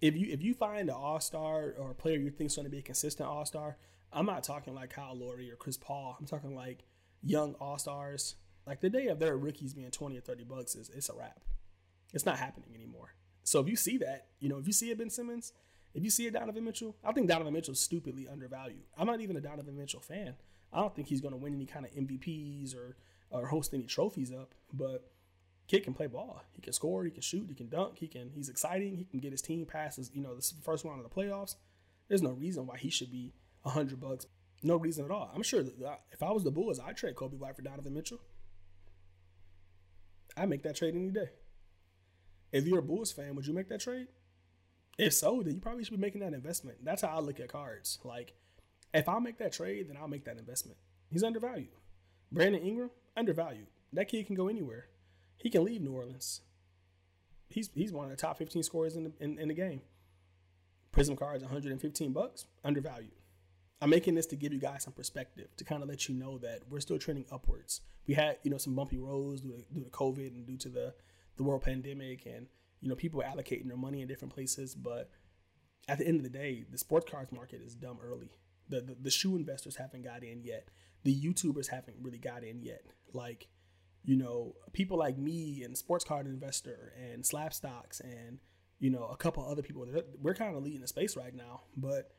if 0.00 0.16
you 0.16 0.28
if 0.30 0.42
you 0.42 0.54
find 0.54 0.88
an 0.88 0.94
all 0.94 1.20
star 1.20 1.74
or 1.78 1.90
a 1.90 1.94
player 1.94 2.18
you 2.18 2.30
think 2.30 2.50
is 2.50 2.56
going 2.56 2.64
to 2.64 2.70
be 2.70 2.78
a 2.78 2.82
consistent 2.82 3.28
all 3.28 3.44
star, 3.44 3.76
I'm 4.12 4.26
not 4.26 4.42
talking 4.44 4.74
like 4.74 4.90
Kyle 4.90 5.16
Lowry 5.16 5.50
or 5.50 5.56
Chris 5.56 5.76
Paul. 5.76 6.16
I'm 6.18 6.26
talking 6.26 6.54
like 6.54 6.84
young 7.22 7.54
all 7.60 7.78
stars. 7.78 8.36
Like 8.66 8.80
the 8.80 8.90
day 8.90 9.06
of 9.08 9.18
their 9.18 9.36
rookies 9.36 9.74
being 9.74 9.90
20 9.90 10.16
or 10.16 10.20
30 10.20 10.44
bucks 10.44 10.74
is 10.74 10.90
it's 10.90 11.08
a 11.08 11.14
wrap. 11.14 11.40
It's 12.12 12.26
not 12.26 12.38
happening 12.38 12.70
anymore. 12.74 13.14
So 13.44 13.60
if 13.60 13.68
you 13.68 13.76
see 13.76 13.98
that, 13.98 14.26
you 14.40 14.48
know, 14.48 14.58
if 14.58 14.66
you 14.66 14.72
see 14.72 14.90
a 14.90 14.96
Ben 14.96 15.10
Simmons, 15.10 15.52
if 15.94 16.04
you 16.04 16.10
see 16.10 16.26
a 16.26 16.30
Donovan 16.30 16.64
Mitchell, 16.64 16.96
I 17.02 17.12
think 17.12 17.28
Donovan 17.28 17.52
Mitchell's 17.52 17.80
stupidly 17.80 18.28
undervalued. 18.28 18.84
I'm 18.96 19.06
not 19.06 19.20
even 19.20 19.36
a 19.36 19.40
Donovan 19.40 19.76
Mitchell 19.76 20.00
fan. 20.00 20.34
I 20.72 20.80
don't 20.80 20.94
think 20.94 21.08
he's 21.08 21.20
going 21.20 21.32
to 21.32 21.38
win 21.38 21.54
any 21.54 21.66
kind 21.66 21.86
of 21.86 21.92
MVPs 21.92 22.76
or 22.76 22.96
or 23.30 23.46
host 23.46 23.74
any 23.74 23.84
trophies 23.84 24.32
up, 24.32 24.54
but 24.72 25.10
kid 25.66 25.84
can 25.84 25.92
play 25.92 26.06
ball. 26.06 26.42
He 26.54 26.62
can 26.62 26.72
score, 26.72 27.04
he 27.04 27.10
can 27.10 27.20
shoot, 27.20 27.46
he 27.48 27.54
can 27.54 27.68
dunk, 27.68 27.98
he 27.98 28.08
can 28.08 28.30
he's 28.30 28.48
exciting, 28.48 28.96
he 28.96 29.04
can 29.04 29.20
get 29.20 29.32
his 29.32 29.42
team 29.42 29.66
past 29.66 29.96
his, 29.96 30.10
you 30.14 30.22
know, 30.22 30.34
the 30.34 30.54
first 30.62 30.84
round 30.84 31.02
of 31.02 31.08
the 31.08 31.14
playoffs. 31.14 31.56
There's 32.08 32.22
no 32.22 32.32
reason 32.32 32.66
why 32.66 32.78
he 32.78 32.90
should 32.90 33.10
be 33.10 33.34
hundred 33.68 34.00
bucks. 34.00 34.26
No 34.62 34.76
reason 34.76 35.04
at 35.04 35.10
all. 35.10 35.30
I'm 35.34 35.42
sure 35.42 35.62
if 36.10 36.22
I 36.22 36.30
was 36.32 36.44
the 36.44 36.50
Bulls, 36.50 36.80
I'd 36.80 36.96
trade 36.96 37.14
Coby 37.14 37.38
White 37.38 37.56
for 37.56 37.62
Donovan 37.62 37.94
Mitchell. 37.94 38.20
I'd 40.36 40.48
make 40.48 40.62
that 40.62 40.76
trade 40.76 40.94
any 40.94 41.10
day. 41.10 41.30
If 42.52 42.66
you're 42.66 42.78
a 42.78 42.82
Bulls 42.82 43.12
fan, 43.12 43.34
would 43.36 43.46
you 43.46 43.52
make 43.52 43.68
that 43.68 43.80
trade? 43.80 44.08
If 44.98 45.14
so, 45.14 45.42
then 45.42 45.54
you 45.54 45.60
probably 45.60 45.84
should 45.84 45.92
be 45.92 46.00
making 46.00 46.22
that 46.22 46.32
investment. 46.32 46.78
That's 46.84 47.02
how 47.02 47.16
I 47.16 47.20
look 47.20 47.38
at 47.38 47.48
cards. 47.48 47.98
Like, 48.02 48.34
if 48.92 49.08
I 49.08 49.18
make 49.20 49.38
that 49.38 49.52
trade, 49.52 49.88
then 49.88 49.96
I'll 49.96 50.08
make 50.08 50.24
that 50.24 50.38
investment. 50.38 50.78
He's 51.10 51.22
undervalued. 51.22 51.68
Brandon 52.32 52.62
Ingram, 52.62 52.90
undervalued. 53.16 53.68
That 53.92 54.08
kid 54.08 54.26
can 54.26 54.34
go 54.34 54.48
anywhere. 54.48 54.86
He 55.36 55.50
can 55.50 55.64
leave 55.64 55.82
New 55.82 55.92
Orleans. 55.92 56.40
He's 57.48 57.70
he's 57.74 57.92
one 57.92 58.04
of 58.04 58.10
the 58.10 58.16
top 58.16 58.36
15 58.38 58.62
scorers 58.62 58.96
in 58.96 59.04
the, 59.04 59.12
in, 59.20 59.38
in 59.38 59.48
the 59.48 59.54
game. 59.54 59.82
Prizm 60.92 61.16
cards, 61.16 61.42
115 61.42 62.12
bucks, 62.12 62.46
undervalued. 62.64 63.12
I'm 63.80 63.90
making 63.90 64.16
this 64.16 64.26
to 64.26 64.36
give 64.36 64.52
you 64.52 64.58
guys 64.58 64.82
some 64.84 64.92
perspective 64.92 65.48
to 65.56 65.64
kind 65.64 65.82
of 65.82 65.88
let 65.88 66.08
you 66.08 66.14
know 66.14 66.38
that 66.38 66.62
we're 66.68 66.80
still 66.80 66.98
trending 66.98 67.26
upwards. 67.30 67.80
We 68.06 68.14
had 68.14 68.38
you 68.42 68.50
know 68.50 68.58
some 68.58 68.74
bumpy 68.74 68.98
roads 68.98 69.40
due 69.40 69.52
to, 69.52 69.74
due 69.74 69.84
to 69.84 69.90
COVID 69.90 70.28
and 70.28 70.46
due 70.46 70.56
to 70.58 70.68
the 70.68 70.94
the 71.36 71.44
world 71.44 71.62
pandemic 71.62 72.26
and 72.26 72.48
you 72.80 72.88
know, 72.88 72.94
people 72.94 73.22
allocating 73.22 73.68
their 73.68 73.76
money 73.76 74.02
in 74.02 74.08
different 74.08 74.34
places, 74.34 74.74
but 74.74 75.10
at 75.88 75.98
the 75.98 76.06
end 76.06 76.18
of 76.18 76.22
the 76.22 76.38
day, 76.38 76.64
the 76.70 76.78
sports 76.78 77.10
cards 77.10 77.32
market 77.32 77.60
is 77.64 77.74
dumb 77.74 77.98
early. 78.02 78.30
The, 78.68 78.80
the, 78.80 78.96
the 79.00 79.10
shoe 79.10 79.36
investors 79.36 79.76
haven't 79.76 80.02
got 80.02 80.22
in 80.22 80.42
yet. 80.42 80.68
The 81.04 81.14
YouTubers 81.14 81.68
haven't 81.68 81.96
really 82.00 82.18
got 82.18 82.44
in 82.44 82.62
yet. 82.62 82.82
Like, 83.12 83.48
you 84.04 84.16
know, 84.16 84.54
people 84.72 84.98
like 84.98 85.18
me 85.18 85.62
and 85.64 85.76
Sports 85.76 86.04
Card 86.04 86.26
Investor 86.26 86.92
and 87.02 87.24
Slab 87.24 87.52
Stocks 87.52 88.00
and 88.00 88.38
you 88.78 88.90
know 88.90 89.06
a 89.06 89.16
couple 89.16 89.44
other 89.44 89.62
people. 89.62 89.86
We're 90.20 90.34
kind 90.34 90.56
of 90.56 90.62
leading 90.62 90.80
the 90.80 90.86
space 90.86 91.16
right 91.16 91.34
now, 91.34 91.62
but 91.76 92.12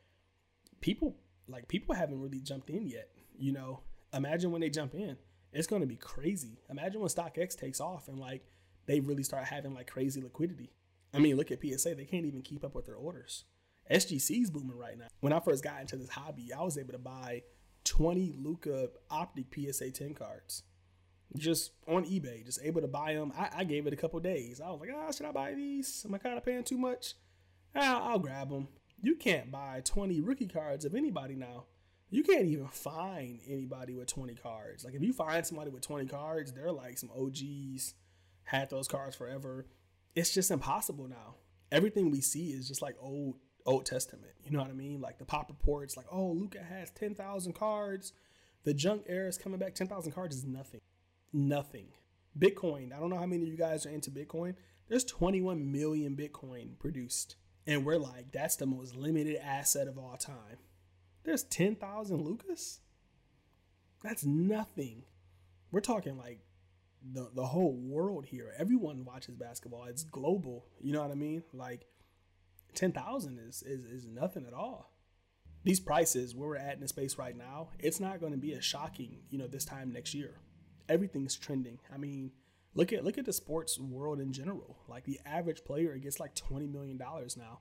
people 0.81 1.15
like 1.51 1.68
people 1.68 1.96
haven't 1.96 2.22
really 2.22 2.40
jumped 2.40 2.69
in 2.69 2.88
yet. 2.88 3.10
You 3.38 3.54
know, 3.54 3.81
imagine 4.13 4.51
when 4.51 4.62
they 4.62 4.69
jump 4.69 4.94
in, 4.94 5.18
it's 5.54 5.68
going 5.68 5.81
to 5.81 5.88
be 5.88 5.96
crazy. 5.96 6.60
Imagine 6.69 7.01
when 7.01 7.10
StockX 7.10 7.57
takes 7.57 7.80
off 7.80 8.07
and 8.07 8.19
like 8.19 8.46
they 8.86 9.00
really 9.00 9.24
start 9.24 9.46
having 9.46 9.74
like 9.74 9.90
crazy 9.90 10.22
liquidity. 10.22 10.72
I 11.13 11.19
mean, 11.19 11.38
look 11.38 11.51
at 11.51 11.62
PSA; 11.62 11.96
they 11.96 12.06
can't 12.06 12.25
even 12.25 12.42
keep 12.42 12.63
up 12.63 12.75
with 12.75 12.86
their 12.86 12.96
orders. 12.96 13.46
SGC's 13.90 14.51
booming 14.51 14.78
right 14.78 14.98
now. 14.98 15.07
When 15.22 15.34
I 15.34 15.40
first 15.40 15.63
got 15.63 15.81
into 15.81 15.96
this 15.96 16.10
hobby, 16.10 16.54
I 16.54 16.62
was 16.62 16.78
able 16.78 16.94
to 16.94 17.00
buy 17.00 17.42
20 17.86 18.36
Luka 18.38 18.90
Optic 19.10 19.45
PSA 19.54 19.92
10 19.92 20.13
cards 20.13 20.63
just 21.38 21.72
on 21.88 22.06
eBay, 22.06 22.45
just 22.45 22.60
able 22.63 22.81
to 22.81 22.88
buy 22.88 23.13
them. 23.13 23.31
I, 23.38 23.50
I 23.57 23.63
gave 23.63 23.88
it 23.88 23.94
a 23.94 23.95
couple 23.95 24.19
days. 24.19 24.62
I 24.62 24.69
was 24.72 24.80
like, 24.80 24.90
ah, 24.94 25.06
oh, 25.07 25.12
should 25.12 25.26
I 25.26 25.31
buy 25.31 25.54
these? 25.54 26.04
Am 26.07 26.14
I 26.14 26.18
kind 26.18 26.38
of 26.38 26.45
paying 26.45 26.64
too 26.64 26.78
much? 26.78 27.14
Ah, 27.76 28.09
I'll 28.09 28.19
grab 28.19 28.50
them. 28.50 28.68
You 29.01 29.15
can't 29.15 29.51
buy 29.51 29.81
20 29.83 30.21
rookie 30.21 30.47
cards 30.47 30.85
of 30.85 30.95
anybody 30.95 31.35
now. 31.35 31.65
You 32.09 32.23
can't 32.23 32.45
even 32.45 32.68
find 32.68 33.39
anybody 33.47 33.94
with 33.94 34.07
20 34.07 34.35
cards. 34.35 34.83
Like 34.83 34.95
if 34.95 35.03
you 35.03 35.13
find 35.13 35.45
somebody 35.45 35.69
with 35.69 35.81
20 35.81 36.07
cards, 36.07 36.51
they're 36.51 36.71
like 36.71 36.97
some 36.97 37.11
OGs 37.15 37.94
had 38.44 38.69
those 38.69 38.87
cards 38.87 39.15
forever. 39.15 39.68
It's 40.15 40.33
just 40.33 40.51
impossible 40.51 41.07
now. 41.07 41.35
Everything 41.71 42.09
we 42.09 42.21
see 42.21 42.47
is 42.47 42.68
just 42.68 42.81
like 42.81 42.95
old 42.99 43.35
Old 43.65 43.85
Testament. 43.85 44.33
You 44.44 44.51
know 44.51 44.59
what 44.59 44.71
I 44.71 44.73
mean? 44.73 45.01
Like 45.01 45.19
the 45.19 45.25
pop 45.25 45.49
reports, 45.49 45.95
like, 45.95 46.07
oh, 46.11 46.31
Luka 46.31 46.63
has 46.63 46.89
10,000 46.91 47.53
cards. 47.53 48.13
The 48.63 48.73
junk 48.73 49.03
era 49.07 49.27
is 49.27 49.37
coming 49.37 49.59
back. 49.59 49.75
10,000 49.75 50.11
cards 50.11 50.35
is 50.35 50.45
nothing. 50.45 50.81
Nothing. 51.31 51.89
Bitcoin, 52.37 52.94
I 52.95 52.99
don't 52.99 53.09
know 53.09 53.18
how 53.18 53.25
many 53.25 53.44
of 53.44 53.49
you 53.49 53.57
guys 53.57 53.85
are 53.85 53.89
into 53.89 54.11
Bitcoin. 54.11 54.56
There's 54.87 55.03
21 55.03 55.71
million 55.71 56.15
Bitcoin 56.15 56.79
produced. 56.79 57.35
And 57.69 57.85
we're 57.85 57.99
like, 57.99 58.31
that's 58.31 58.56
the 58.56 58.66
most 58.66 58.95
limited 58.95 59.38
asset 59.38 59.88
of 59.88 59.99
all 59.99 60.18
time. 60.18 60.57
There's 61.23 61.44
10,000 61.44 62.19
Lukas? 62.19 62.80
That's 64.04 64.26
nothing. 64.26 65.04
We're 65.71 65.81
talking 65.81 66.18
like 66.18 66.40
the 67.14 67.30
the 67.33 67.45
whole 67.45 67.73
world 67.73 68.26
here. 68.26 68.54
Everyone 68.57 69.06
watches 69.06 69.35
basketball. 69.35 69.85
It's 69.85 70.04
global. 70.04 70.66
You 70.81 70.94
know 70.94 71.02
what 71.02 71.11
I 71.11 71.16
mean? 71.16 71.44
Like 71.54 71.85
ten 72.73 72.92
thousand 72.92 73.40
is, 73.40 73.61
is 73.61 73.85
is 73.85 74.07
nothing 74.07 74.45
at 74.47 74.54
all. 74.54 74.92
These 75.64 75.80
prices 75.80 76.33
where 76.33 76.49
we're 76.49 76.56
at 76.56 76.73
in 76.76 76.80
the 76.80 76.88
space 76.88 77.18
right 77.19 77.38
now, 77.38 77.69
it's 77.78 77.99
not 77.99 78.19
going 78.19 78.31
to 78.31 78.38
be 78.38 78.54
as 78.54 78.64
shocking. 78.64 79.19
You 79.30 79.38
know, 79.38 79.47
this 79.47 79.66
time 79.66 79.92
next 79.92 80.14
year, 80.14 80.40
everything's 80.88 81.35
trending. 81.35 81.78
I 81.94 81.97
mean, 81.97 82.31
look 82.73 82.94
at 82.94 83.04
look 83.04 83.18
at 83.18 83.26
the 83.26 83.33
sports 83.33 83.80
world 83.80 84.19
in 84.19 84.33
general. 84.33 84.78
Like 84.88 85.06
the 85.06 85.19
average 85.26 85.64
player 85.64 85.97
gets 85.97 86.19
like 86.19 86.35
twenty 86.35 86.68
million 86.68 86.97
dollars 86.97 87.38
now. 87.38 87.59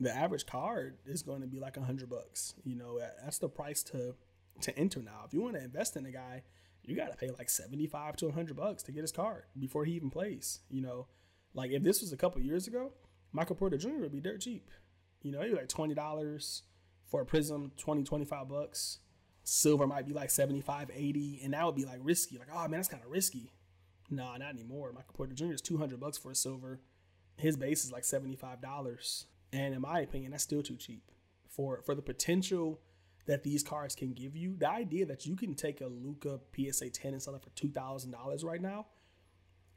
The 0.00 0.14
average 0.14 0.46
card 0.46 0.98
is 1.06 1.22
going 1.22 1.42
to 1.42 1.46
be 1.46 1.60
like 1.60 1.76
a 1.76 1.82
hundred 1.82 2.10
bucks. 2.10 2.54
You 2.64 2.76
know, 2.76 3.00
that's 3.22 3.38
the 3.38 3.48
price 3.48 3.82
to 3.84 4.14
to 4.60 4.78
enter 4.78 5.00
now. 5.02 5.22
If 5.26 5.32
you 5.32 5.42
want 5.42 5.56
to 5.56 5.62
invest 5.62 5.96
in 5.96 6.06
a 6.06 6.12
guy 6.12 6.42
you 6.84 6.96
got 6.96 7.10
to 7.10 7.16
pay 7.16 7.30
like 7.30 7.48
75 7.48 8.16
to 8.16 8.26
100 8.26 8.56
bucks 8.56 8.82
to 8.84 8.92
get 8.92 9.02
his 9.02 9.12
card 9.12 9.44
before 9.58 9.84
he 9.84 9.92
even 9.92 10.10
plays. 10.10 10.60
You 10.68 10.82
know, 10.82 11.06
like 11.54 11.70
if 11.70 11.82
this 11.82 12.00
was 12.00 12.12
a 12.12 12.16
couple 12.16 12.40
years 12.40 12.66
ago, 12.66 12.92
Michael 13.32 13.56
Porter 13.56 13.78
Jr. 13.78 14.00
would 14.00 14.12
be 14.12 14.20
dirt 14.20 14.40
cheap. 14.40 14.70
You 15.22 15.32
know, 15.32 15.42
he 15.42 15.50
was 15.50 15.58
like 15.58 15.68
$20 15.68 16.62
for 17.06 17.20
a 17.20 17.26
Prizm, 17.26 17.76
20, 17.76 18.02
25 18.02 18.48
bucks. 18.48 18.98
Silver 19.44 19.86
might 19.86 20.06
be 20.06 20.12
like 20.12 20.30
75, 20.30 20.90
80, 20.92 21.40
and 21.44 21.54
that 21.54 21.64
would 21.64 21.74
be 21.74 21.84
like 21.84 21.98
risky. 22.00 22.38
Like, 22.38 22.48
oh 22.52 22.62
man, 22.62 22.72
that's 22.72 22.88
kind 22.88 23.02
of 23.04 23.10
risky. 23.10 23.52
Nah, 24.12 24.36
not 24.36 24.50
anymore. 24.50 24.92
Michael 24.92 25.14
Porter 25.14 25.32
Jr. 25.32 25.54
is 25.54 25.62
200 25.62 25.98
bucks 25.98 26.18
for 26.18 26.30
a 26.30 26.34
silver. 26.34 26.80
His 27.38 27.56
base 27.56 27.82
is 27.84 27.90
like 27.90 28.02
$75. 28.02 29.24
And 29.54 29.74
in 29.74 29.80
my 29.80 30.00
opinion, 30.00 30.32
that's 30.32 30.44
still 30.44 30.62
too 30.62 30.76
cheap 30.76 31.10
for 31.48 31.80
for 31.82 31.94
the 31.94 32.02
potential 32.02 32.80
that 33.26 33.42
these 33.42 33.62
cards 33.62 33.94
can 33.94 34.12
give 34.12 34.36
you. 34.36 34.54
The 34.58 34.68
idea 34.68 35.06
that 35.06 35.26
you 35.26 35.34
can 35.34 35.54
take 35.54 35.80
a 35.80 35.86
Luka 35.86 36.40
PSA 36.54 36.90
10 36.90 37.12
and 37.12 37.22
sell 37.22 37.34
it 37.34 37.42
for 37.42 37.50
$2,000 37.50 38.44
right 38.44 38.60
now, 38.60 38.86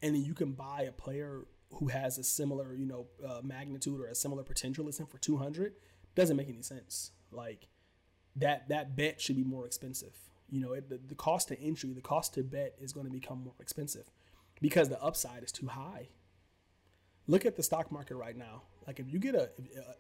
and 0.02 0.16
then 0.16 0.24
you 0.24 0.34
can 0.34 0.54
buy 0.54 0.82
a 0.82 0.92
player 0.92 1.46
who 1.74 1.88
has 1.88 2.18
a 2.18 2.24
similar, 2.24 2.74
you 2.74 2.86
know, 2.86 3.08
uh, 3.26 3.42
magnitude 3.44 4.00
or 4.02 4.08
a 4.08 4.16
similar 4.16 4.44
potential 4.44 4.88
as 4.88 4.98
him 4.98 5.06
for 5.06 5.18
200 5.18 5.74
doesn't 6.16 6.36
make 6.36 6.50
any 6.50 6.62
sense. 6.62 7.12
Like 7.32 7.68
that 8.36 8.68
that 8.70 8.98
bet 8.98 9.22
should 9.22 9.38
be 9.38 9.44
more 9.44 9.66
expensive. 9.66 10.18
You 10.50 10.62
know, 10.62 10.74
it, 10.74 10.90
the, 10.90 10.98
the 10.98 11.16
cost 11.16 11.48
to 11.50 11.60
entry, 11.60 11.94
the 11.94 12.02
cost 12.02 12.34
to 12.34 12.44
bet 12.44 12.76
is 12.80 12.94
going 12.94 13.06
to 13.06 13.12
become 13.12 13.44
more 13.44 13.56
expensive 13.60 14.10
because 14.62 14.90
the 14.90 15.02
upside 15.02 15.44
is 15.44 15.52
too 15.52 15.68
high. 15.68 16.10
Look 17.28 17.46
at 17.46 17.56
the 17.56 17.64
stock 17.64 17.92
market 17.92 18.16
right 18.16 18.38
now. 18.38 18.64
Like 18.86 19.00
if 19.00 19.12
you 19.12 19.20
get 19.20 19.36
a, 19.36 19.50
if, 19.58 19.78
uh, 19.78 19.94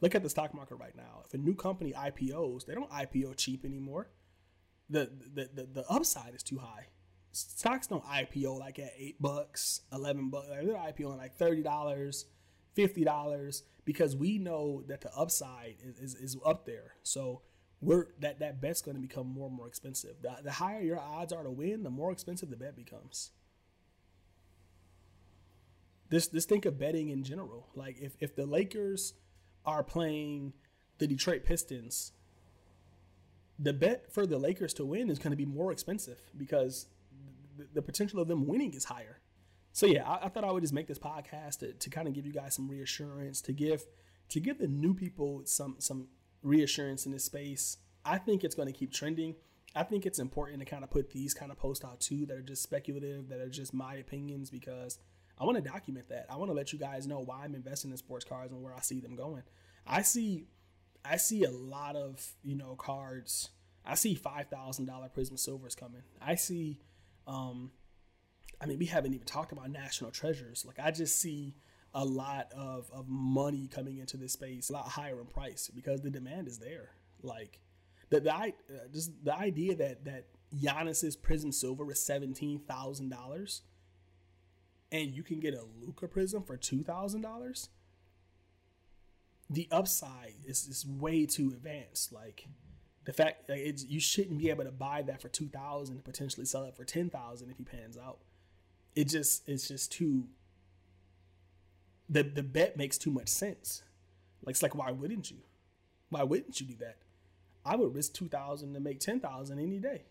look 0.00 0.14
at 0.14 0.22
the 0.22 0.30
stock 0.30 0.54
market 0.54 0.76
right 0.76 0.96
now. 0.96 1.22
If 1.26 1.34
a 1.34 1.38
new 1.38 1.54
company 1.54 1.92
IPOs, 1.92 2.66
they 2.66 2.74
don't 2.74 2.90
IPO 2.90 3.36
cheap 3.36 3.64
anymore. 3.64 4.08
The 4.88 5.10
the 5.34 5.48
the, 5.54 5.68
the 5.72 5.84
upside 5.88 6.34
is 6.34 6.42
too 6.42 6.58
high. 6.58 6.88
Stocks 7.32 7.86
don't 7.86 8.04
IPO 8.04 8.58
like 8.58 8.80
at 8.80 8.92
eight 8.98 9.22
bucks, 9.22 9.82
eleven 9.92 10.30
bucks. 10.30 10.48
They're 10.48 10.74
IPOing 10.74 11.18
like 11.18 11.36
thirty 11.36 11.62
dollars, 11.62 12.26
fifty 12.74 13.04
dollars 13.04 13.62
because 13.84 14.16
we 14.16 14.38
know 14.38 14.82
that 14.88 15.00
the 15.00 15.12
upside 15.16 15.76
is, 15.82 15.98
is, 15.98 16.14
is 16.14 16.36
up 16.44 16.66
there. 16.66 16.94
So 17.02 17.42
we're 17.80 18.06
that 18.20 18.40
that 18.40 18.60
bet's 18.60 18.82
going 18.82 18.96
to 18.96 19.00
become 19.00 19.26
more 19.26 19.48
and 19.48 19.56
more 19.56 19.66
expensive. 19.66 20.16
The, 20.22 20.36
the 20.44 20.52
higher 20.52 20.80
your 20.80 20.98
odds 20.98 21.32
are 21.32 21.42
to 21.42 21.50
win, 21.50 21.82
the 21.82 21.90
more 21.90 22.12
expensive 22.12 22.50
the 22.50 22.56
bet 22.56 22.76
becomes. 22.76 23.30
This 26.10 26.26
this 26.26 26.44
think 26.44 26.66
of 26.66 26.78
betting 26.78 27.08
in 27.08 27.22
general. 27.22 27.68
Like 27.74 27.98
if 28.00 28.16
if 28.20 28.36
the 28.36 28.46
Lakers 28.46 29.14
are 29.64 29.82
playing 29.82 30.52
the 30.98 31.06
Detroit 31.06 31.44
Pistons, 31.44 32.12
the 33.58 33.72
bet 33.72 34.12
for 34.12 34.26
the 34.26 34.38
Lakers 34.38 34.74
to 34.74 34.84
win 34.84 35.10
is 35.10 35.18
going 35.18 35.30
to 35.30 35.36
be 35.36 35.46
more 35.46 35.72
expensive 35.72 36.18
because 36.36 36.86
the, 37.56 37.66
the 37.74 37.82
potential 37.82 38.20
of 38.20 38.28
them 38.28 38.46
winning 38.46 38.74
is 38.74 38.84
higher. 38.84 39.20
So 39.72 39.86
yeah, 39.86 40.04
I, 40.04 40.26
I, 40.26 40.28
thought 40.28 40.44
I 40.44 40.50
would 40.50 40.62
just 40.62 40.72
make 40.72 40.88
this 40.88 40.98
podcast 40.98 41.60
to, 41.60 41.72
to 41.72 41.90
kind 41.90 42.08
of 42.08 42.14
give 42.14 42.26
you 42.26 42.32
guys 42.32 42.56
some 42.56 42.68
reassurance, 42.68 43.40
to 43.42 43.52
give 43.52 43.84
to 44.30 44.40
give 44.40 44.58
the 44.58 44.66
new 44.66 44.94
people 44.94 45.42
some 45.44 45.76
some 45.78 46.08
reassurance 46.42 47.06
in 47.06 47.12
this 47.12 47.24
space. 47.24 47.76
I 48.04 48.18
think 48.18 48.44
it's 48.44 48.54
going 48.54 48.68
to 48.68 48.72
keep 48.72 48.92
trending. 48.92 49.34
I 49.74 49.84
think 49.84 50.06
it's 50.06 50.18
important 50.18 50.60
to 50.60 50.64
kind 50.64 50.82
of 50.82 50.90
put 50.90 51.10
these 51.10 51.34
kind 51.34 51.52
of 51.52 51.58
posts 51.58 51.84
out 51.84 52.00
too 52.00 52.26
that 52.26 52.36
are 52.36 52.42
just 52.42 52.62
speculative, 52.62 53.28
that 53.28 53.40
are 53.40 53.48
just 53.48 53.72
my 53.72 53.94
opinions 53.94 54.50
because 54.50 54.98
I 55.38 55.44
want 55.44 55.56
to 55.56 55.62
document 55.62 56.08
that. 56.08 56.26
I 56.28 56.36
want 56.36 56.50
to 56.50 56.54
let 56.54 56.72
you 56.72 56.78
guys 56.78 57.06
know 57.06 57.20
why 57.20 57.44
I'm 57.44 57.54
investing 57.54 57.90
in 57.90 57.96
sports 57.96 58.24
cards 58.24 58.52
and 58.52 58.62
where 58.62 58.74
I 58.74 58.80
see 58.80 59.00
them 59.00 59.14
going. 59.14 59.42
I 59.86 60.02
see 60.02 60.46
I 61.04 61.16
see 61.16 61.44
a 61.44 61.50
lot 61.50 61.96
of, 61.96 62.34
you 62.42 62.56
know, 62.56 62.74
cards. 62.76 63.48
I 63.86 63.94
see 63.94 64.14
$5,000 64.14 64.50
Prizm 65.14 65.38
Silvers 65.38 65.74
coming. 65.74 66.02
I 66.20 66.34
see 66.34 66.80
um 67.26 67.70
I 68.60 68.66
mean, 68.66 68.78
we 68.78 68.86
haven't 68.86 69.14
even 69.14 69.26
talked 69.26 69.52
about 69.52 69.70
national 69.70 70.10
treasures. 70.10 70.64
Like 70.66 70.78
I 70.78 70.90
just 70.90 71.18
see 71.20 71.54
a 71.94 72.04
lot 72.04 72.52
of, 72.56 72.90
of 72.92 73.08
money 73.08 73.68
coming 73.72 73.98
into 73.98 74.16
this 74.16 74.32
space, 74.32 74.70
a 74.70 74.72
lot 74.72 74.88
higher 74.88 75.20
in 75.20 75.26
price 75.26 75.70
because 75.74 76.02
the 76.02 76.10
demand 76.10 76.48
is 76.48 76.58
there. 76.58 76.90
Like 77.22 77.60
the 78.10 78.20
the 78.20 78.34
uh, 78.34 78.50
just 78.92 79.24
the 79.24 79.36
idea 79.36 79.74
that 79.76 80.04
that 80.04 80.26
Giannis's 80.54 81.16
Prizm 81.16 81.52
Silver 81.52 81.90
is 81.90 82.04
seventeen 82.04 82.60
thousand 82.60 83.10
dollars, 83.10 83.62
and 84.90 85.10
you 85.10 85.22
can 85.22 85.40
get 85.40 85.54
a 85.54 85.64
Luka 85.80 86.08
Prizm 86.08 86.46
for 86.46 86.56
two 86.56 86.82
thousand 86.82 87.22
dollars. 87.22 87.68
The 89.50 89.68
upside 89.70 90.34
is 90.44 90.66
is 90.66 90.86
way 90.86 91.26
too 91.26 91.48
advanced. 91.48 92.12
Like 92.12 92.46
the 93.04 93.12
fact 93.12 93.50
like 93.50 93.60
it's 93.60 93.84
you 93.84 94.00
shouldn't 94.00 94.38
be 94.38 94.48
able 94.50 94.64
to 94.64 94.72
buy 94.72 95.02
that 95.02 95.20
for 95.20 95.28
two 95.28 95.48
thousand 95.48 95.96
and 95.96 96.04
potentially 96.04 96.46
sell 96.46 96.64
it 96.64 96.76
for 96.76 96.84
ten 96.84 97.10
thousand 97.10 97.50
if 97.50 97.58
he 97.58 97.64
pans 97.64 97.98
out 97.98 98.20
it 98.94 99.08
just 99.08 99.48
it's 99.48 99.68
just 99.68 99.92
too 99.92 100.26
the 102.10 102.22
the 102.24 102.42
bet 102.42 102.76
makes 102.76 102.98
too 102.98 103.10
much 103.10 103.28
sense. 103.28 103.82
Like 104.44 104.54
it's 104.54 104.62
like 104.62 104.74
why 104.74 104.90
wouldn't 104.90 105.30
you? 105.30 105.38
Why 106.10 106.24
wouldn't 106.24 106.60
you 106.60 106.66
do 106.66 106.74
that? 106.80 106.98
I 107.64 107.76
would 107.76 107.94
risk 107.94 108.12
two 108.12 108.28
thousand 108.28 108.74
to 108.74 108.80
make 108.80 109.00
ten 109.00 109.20
thousand 109.20 109.60
any 109.60 109.78
day. 109.78 110.02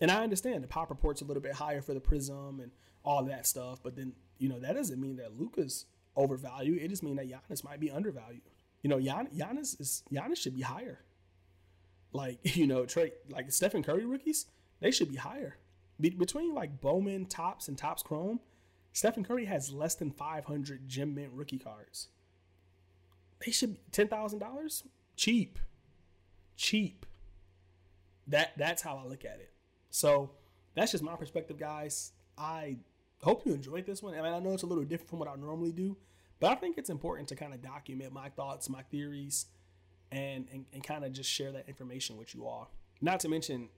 And 0.00 0.10
I 0.10 0.22
understand 0.22 0.62
the 0.62 0.68
pop 0.68 0.90
report's 0.90 1.22
a 1.22 1.24
little 1.24 1.42
bit 1.42 1.54
higher 1.54 1.82
for 1.82 1.92
the 1.92 2.00
prizm 2.00 2.62
and 2.62 2.70
all 3.04 3.24
that 3.24 3.46
stuff, 3.46 3.80
but 3.82 3.96
then 3.96 4.12
you 4.38 4.48
know 4.48 4.58
that 4.60 4.74
doesn't 4.74 5.00
mean 5.00 5.16
that 5.16 5.38
Luka's 5.38 5.86
overvalued. 6.16 6.82
It 6.82 6.88
just 6.88 7.02
means 7.02 7.16
that 7.16 7.28
Giannis 7.28 7.64
might 7.64 7.80
be 7.80 7.90
undervalued. 7.90 8.42
You 8.82 8.90
know, 8.90 9.00
Gian, 9.00 9.28
Giannis 9.36 9.80
is 9.80 10.02
Giannis 10.12 10.36
should 10.36 10.54
be 10.54 10.62
higher. 10.62 11.00
Like 12.12 12.38
you 12.56 12.66
know, 12.66 12.82
Trae, 12.82 13.12
like 13.30 13.50
Stephen 13.52 13.82
Curry 13.82 14.06
rookies, 14.06 14.46
they 14.80 14.90
should 14.90 15.10
be 15.10 15.16
higher. 15.16 15.56
Be- 16.00 16.10
between 16.10 16.54
like 16.54 16.80
Bowman, 16.80 17.26
Topps, 17.26 17.68
and 17.68 17.76
Topps 17.76 18.02
Chrome, 18.02 18.40
Stephen 18.92 19.24
Curry 19.24 19.44
has 19.44 19.70
less 19.70 19.94
than 19.94 20.10
500 20.10 20.88
gem 20.88 21.14
mint 21.14 21.32
rookie 21.32 21.58
cards. 21.58 22.08
They 23.44 23.52
should 23.52 23.74
be 23.74 23.80
$10,000 23.92 24.82
cheap. 25.16 25.58
Cheap. 26.56 27.06
That 28.26 28.52
that's 28.56 28.82
how 28.82 29.00
I 29.02 29.08
look 29.08 29.24
at 29.24 29.40
it. 29.40 29.50
So, 29.90 30.30
that's 30.74 30.92
just 30.92 31.02
my 31.02 31.16
perspective, 31.16 31.58
guys. 31.58 32.12
I 32.36 32.76
hope 33.22 33.44
you 33.44 33.52
enjoyed 33.52 33.86
this 33.86 34.02
one. 34.02 34.14
I 34.14 34.22
mean, 34.22 34.32
I 34.32 34.38
know 34.38 34.52
it's 34.52 34.62
a 34.62 34.66
little 34.66 34.84
different 34.84 35.10
from 35.10 35.18
what 35.18 35.28
I 35.28 35.34
normally 35.34 35.72
do, 35.72 35.96
but 36.40 36.52
I 36.52 36.54
think 36.54 36.78
it's 36.78 36.90
important 36.90 37.28
to 37.28 37.36
kind 37.36 37.52
of 37.52 37.62
document 37.62 38.12
my 38.12 38.28
thoughts, 38.28 38.68
my 38.68 38.82
theories, 38.82 39.46
and 40.12 40.46
and, 40.52 40.66
and 40.72 40.84
kind 40.84 41.04
of 41.04 41.12
just 41.12 41.30
share 41.30 41.52
that 41.52 41.68
information 41.68 42.16
with 42.16 42.34
you 42.34 42.46
all. 42.46 42.70
Not 43.00 43.20
to 43.20 43.28
mention, 43.28 43.68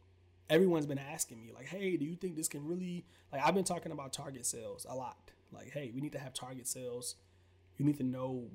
everyone's 0.50 0.87
been 0.87 0.99
asking 0.99 1.40
me 1.40 1.52
like, 1.54 1.66
hey, 1.66 1.97
do 1.97 2.04
you 2.04 2.16
think 2.16 2.37
this 2.37 2.49
can 2.49 2.66
really 2.66 3.07
like 3.33 3.40
I've 3.42 3.54
been 3.54 3.64
talking 3.64 3.92
about 3.92 4.12
target 4.12 4.45
sales 4.45 4.85
a 4.88 4.95
lot. 4.95 5.30
Like, 5.52 5.71
hey, 5.71 5.90
we 5.95 6.00
need 6.00 6.12
to 6.12 6.19
have 6.19 6.35
target 6.35 6.69
sales. 6.69 7.14
You 7.78 7.85
need 7.87 7.97
to 7.99 8.04
know 8.04 8.49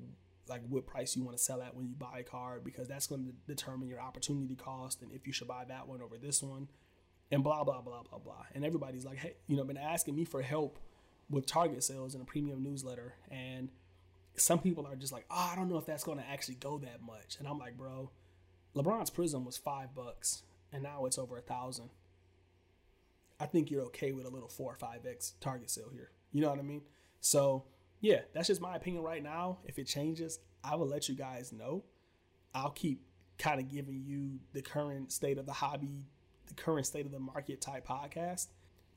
like 0.48 0.62
what 0.68 0.86
price 0.86 1.16
you 1.16 1.24
want 1.24 1.36
to 1.36 1.42
sell 1.42 1.60
at 1.60 1.74
when 1.74 1.88
you 1.88 1.94
buy 1.96 2.20
a 2.20 2.22
card 2.22 2.62
because 2.62 2.86
that's 2.86 3.08
going 3.08 3.24
to 3.24 3.32
determine 3.52 3.88
your 3.88 4.00
opportunity 4.00 4.54
cost 4.54 5.02
and 5.02 5.10
if 5.10 5.26
you 5.26 5.32
should 5.32 5.48
buy 5.48 5.64
that 5.64 5.88
one 5.88 6.00
over 6.00 6.16
this 6.16 6.40
one 6.40 6.68
and 7.32 7.42
blah 7.42 7.64
blah 7.64 7.80
blah 7.80 8.02
blah 8.08 8.18
blah. 8.18 8.44
And 8.54 8.64
everybody's 8.64 9.04
like, 9.04 9.18
hey, 9.18 9.34
you 9.48 9.56
know, 9.56 9.64
been 9.64 9.76
asking 9.76 10.14
me 10.14 10.24
for 10.24 10.42
help 10.42 10.78
with 11.28 11.46
target 11.46 11.82
sales 11.82 12.14
in 12.14 12.20
a 12.20 12.24
premium 12.24 12.62
newsletter 12.62 13.14
and 13.30 13.70
some 14.36 14.58
people 14.58 14.86
are 14.86 14.94
just 14.94 15.12
like, 15.12 15.24
oh, 15.30 15.50
I 15.52 15.56
don't 15.56 15.68
know 15.68 15.78
if 15.78 15.86
that's 15.86 16.04
going 16.04 16.18
to 16.18 16.28
actually 16.28 16.56
go 16.56 16.78
that 16.78 17.02
much. 17.02 17.36
And 17.38 17.48
I'm 17.48 17.58
like, 17.58 17.76
bro, 17.76 18.10
LeBron's 18.76 19.10
Prizm 19.10 19.44
was 19.44 19.56
five 19.56 19.94
bucks 19.94 20.42
and 20.76 20.82
now 20.82 21.06
it's 21.06 21.16
over 21.16 21.38
a 21.38 21.40
thousand. 21.40 21.88
I 23.40 23.46
think 23.46 23.70
you're 23.70 23.84
okay 23.84 24.12
with 24.12 24.26
a 24.26 24.30
little 24.30 24.48
four 24.48 24.70
or 24.72 24.76
five 24.76 25.06
X 25.06 25.32
target 25.40 25.70
sale 25.70 25.88
here. 25.90 26.10
You 26.32 26.42
know 26.42 26.50
what 26.50 26.58
I 26.58 26.62
mean? 26.62 26.82
So 27.20 27.64
yeah, 28.00 28.20
that's 28.34 28.46
just 28.46 28.60
my 28.60 28.76
opinion 28.76 29.02
right 29.02 29.22
now. 29.22 29.58
If 29.64 29.78
it 29.78 29.84
changes, 29.86 30.38
I 30.62 30.76
will 30.76 30.86
let 30.86 31.08
you 31.08 31.14
guys 31.14 31.50
know. 31.50 31.82
I'll 32.54 32.70
keep 32.70 33.00
kind 33.38 33.58
of 33.58 33.68
giving 33.68 34.02
you 34.04 34.38
the 34.52 34.60
current 34.60 35.12
state 35.12 35.38
of 35.38 35.46
the 35.46 35.52
hobby, 35.52 36.04
the 36.46 36.54
current 36.54 36.84
state 36.84 37.06
of 37.06 37.12
the 37.12 37.18
market 37.18 37.62
type 37.62 37.86
podcast. 37.86 38.48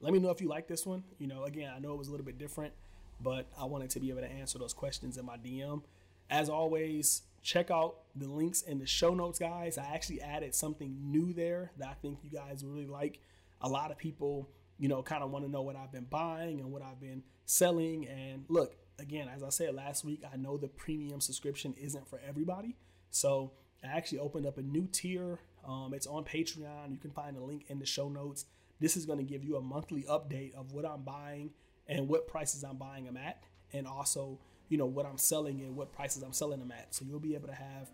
Let 0.01 0.11
me 0.11 0.19
know 0.19 0.31
if 0.31 0.41
you 0.41 0.49
like 0.49 0.67
this 0.67 0.85
one. 0.85 1.03
You 1.17 1.27
know, 1.27 1.45
again, 1.45 1.71
I 1.73 1.79
know 1.79 1.93
it 1.93 1.97
was 1.97 2.09
a 2.09 2.11
little 2.11 2.25
bit 2.25 2.37
different, 2.37 2.73
but 3.21 3.47
I 3.57 3.65
wanted 3.65 3.89
to 3.91 4.01
be 4.01 4.09
able 4.09 4.21
to 4.21 4.31
answer 4.31 4.59
those 4.59 4.73
questions 4.73 5.17
in 5.17 5.25
my 5.25 5.37
DM. 5.37 5.81
As 6.29 6.49
always, 6.49 7.21
check 7.41 7.71
out 7.71 7.95
the 8.15 8.27
links 8.27 8.61
in 8.61 8.79
the 8.79 8.85
show 8.85 9.13
notes, 9.13 9.39
guys. 9.39 9.77
I 9.77 9.85
actually 9.93 10.21
added 10.21 10.53
something 10.55 10.95
new 11.01 11.33
there 11.33 11.71
that 11.77 11.87
I 11.87 11.93
think 11.93 12.19
you 12.23 12.29
guys 12.29 12.63
really 12.63 12.87
like. 12.87 13.19
A 13.61 13.69
lot 13.69 13.91
of 13.91 13.97
people, 13.97 14.49
you 14.77 14.87
know, 14.87 15.01
kind 15.03 15.23
of 15.23 15.31
want 15.31 15.45
to 15.45 15.51
know 15.51 15.61
what 15.61 15.75
I've 15.75 15.91
been 15.91 16.05
buying 16.09 16.59
and 16.59 16.71
what 16.71 16.81
I've 16.81 16.99
been 16.99 17.23
selling. 17.45 18.07
And 18.07 18.45
look, 18.47 18.75
again, 18.99 19.27
as 19.33 19.43
I 19.43 19.49
said 19.49 19.75
last 19.75 20.05
week, 20.05 20.23
I 20.31 20.37
know 20.37 20.57
the 20.57 20.67
premium 20.67 21.21
subscription 21.21 21.73
isn't 21.79 22.07
for 22.07 22.19
everybody. 22.27 22.75
So 23.11 23.53
I 23.83 23.87
actually 23.87 24.19
opened 24.19 24.45
up 24.45 24.57
a 24.57 24.61
new 24.61 24.87
tier. 24.91 25.39
Um, 25.67 25.93
it's 25.93 26.07
on 26.07 26.23
Patreon. 26.23 26.91
You 26.91 26.97
can 26.97 27.11
find 27.11 27.35
the 27.35 27.41
link 27.41 27.65
in 27.67 27.79
the 27.79 27.85
show 27.85 28.09
notes. 28.09 28.45
This 28.79 28.95
is 28.95 29.05
going 29.05 29.19
to 29.19 29.25
give 29.25 29.43
you 29.43 29.57
a 29.57 29.61
monthly 29.61 30.03
update 30.03 30.53
of 30.55 30.71
what 30.71 30.85
I'm 30.85 31.01
buying 31.03 31.51
and 31.87 32.07
what 32.07 32.27
prices 32.27 32.63
I'm 32.63 32.77
buying 32.77 33.05
them 33.05 33.17
at, 33.17 33.43
and 33.73 33.87
also 33.87 34.39
you 34.69 34.77
know 34.77 34.85
what 34.85 35.05
I'm 35.05 35.17
selling 35.17 35.61
and 35.61 35.75
what 35.75 35.91
prices 35.91 36.23
I'm 36.23 36.33
selling 36.33 36.59
them 36.59 36.71
at. 36.71 36.93
So 36.95 37.05
you'll 37.05 37.19
be 37.19 37.35
able 37.35 37.47
to 37.47 37.55
have 37.55 37.91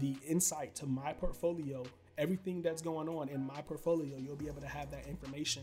the 0.00 0.16
insight 0.26 0.74
to 0.76 0.86
my 0.86 1.12
portfolio, 1.12 1.84
everything 2.18 2.62
that's 2.62 2.82
going 2.82 3.08
on 3.08 3.28
in 3.28 3.44
my 3.44 3.60
portfolio. 3.62 4.18
You'll 4.18 4.36
be 4.36 4.48
able 4.48 4.60
to 4.60 4.68
have 4.68 4.90
that 4.90 5.06
information, 5.06 5.62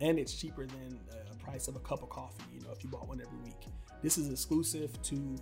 and 0.00 0.18
it's 0.18 0.34
cheaper 0.34 0.66
than 0.66 0.98
a 1.30 1.36
price 1.36 1.68
of 1.68 1.76
a 1.76 1.80
cup 1.80 2.02
of 2.02 2.10
coffee, 2.10 2.42
you 2.52 2.60
know, 2.60 2.72
if 2.72 2.82
you 2.82 2.90
bought 2.90 3.06
one 3.08 3.20
every 3.20 3.38
week. 3.44 3.68
This 4.02 4.18
is 4.18 4.30
exclusive 4.30 5.00
to 5.02 5.36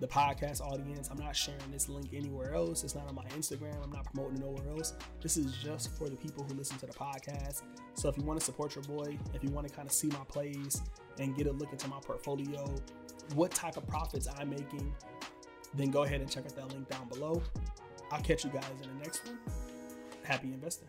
the 0.00 0.06
podcast 0.06 0.60
audience. 0.60 1.08
I'm 1.10 1.18
not 1.18 1.36
sharing 1.36 1.70
this 1.70 1.88
link 1.88 2.10
anywhere 2.12 2.54
else. 2.54 2.84
It's 2.84 2.94
not 2.94 3.08
on 3.08 3.14
my 3.14 3.24
Instagram. 3.36 3.82
I'm 3.82 3.90
not 3.90 4.04
promoting 4.12 4.40
nowhere 4.40 4.68
else. 4.76 4.94
This 5.20 5.36
is 5.36 5.54
just 5.62 5.96
for 5.96 6.08
the 6.08 6.16
people 6.16 6.44
who 6.44 6.54
listen 6.54 6.78
to 6.78 6.86
the 6.86 6.92
podcast. 6.92 7.62
So 7.94 8.08
if 8.08 8.16
you 8.16 8.24
want 8.24 8.40
to 8.40 8.44
support 8.44 8.74
your 8.74 8.84
boy, 8.84 9.18
if 9.34 9.44
you 9.44 9.50
want 9.50 9.68
to 9.68 9.74
kind 9.74 9.86
of 9.86 9.92
see 9.92 10.08
my 10.08 10.24
plays 10.28 10.82
and 11.18 11.36
get 11.36 11.46
a 11.46 11.52
look 11.52 11.72
into 11.72 11.88
my 11.88 11.98
portfolio, 12.00 12.74
what 13.34 13.50
type 13.50 13.76
of 13.76 13.86
profits 13.86 14.28
I'm 14.38 14.50
making, 14.50 14.92
then 15.74 15.90
go 15.90 16.04
ahead 16.04 16.20
and 16.20 16.30
check 16.30 16.44
out 16.44 16.56
that 16.56 16.68
link 16.72 16.88
down 16.88 17.08
below. 17.08 17.42
I'll 18.10 18.20
catch 18.20 18.44
you 18.44 18.50
guys 18.50 18.64
in 18.82 18.88
the 18.88 19.04
next 19.04 19.26
one. 19.26 19.38
Happy 20.24 20.48
investing. 20.48 20.88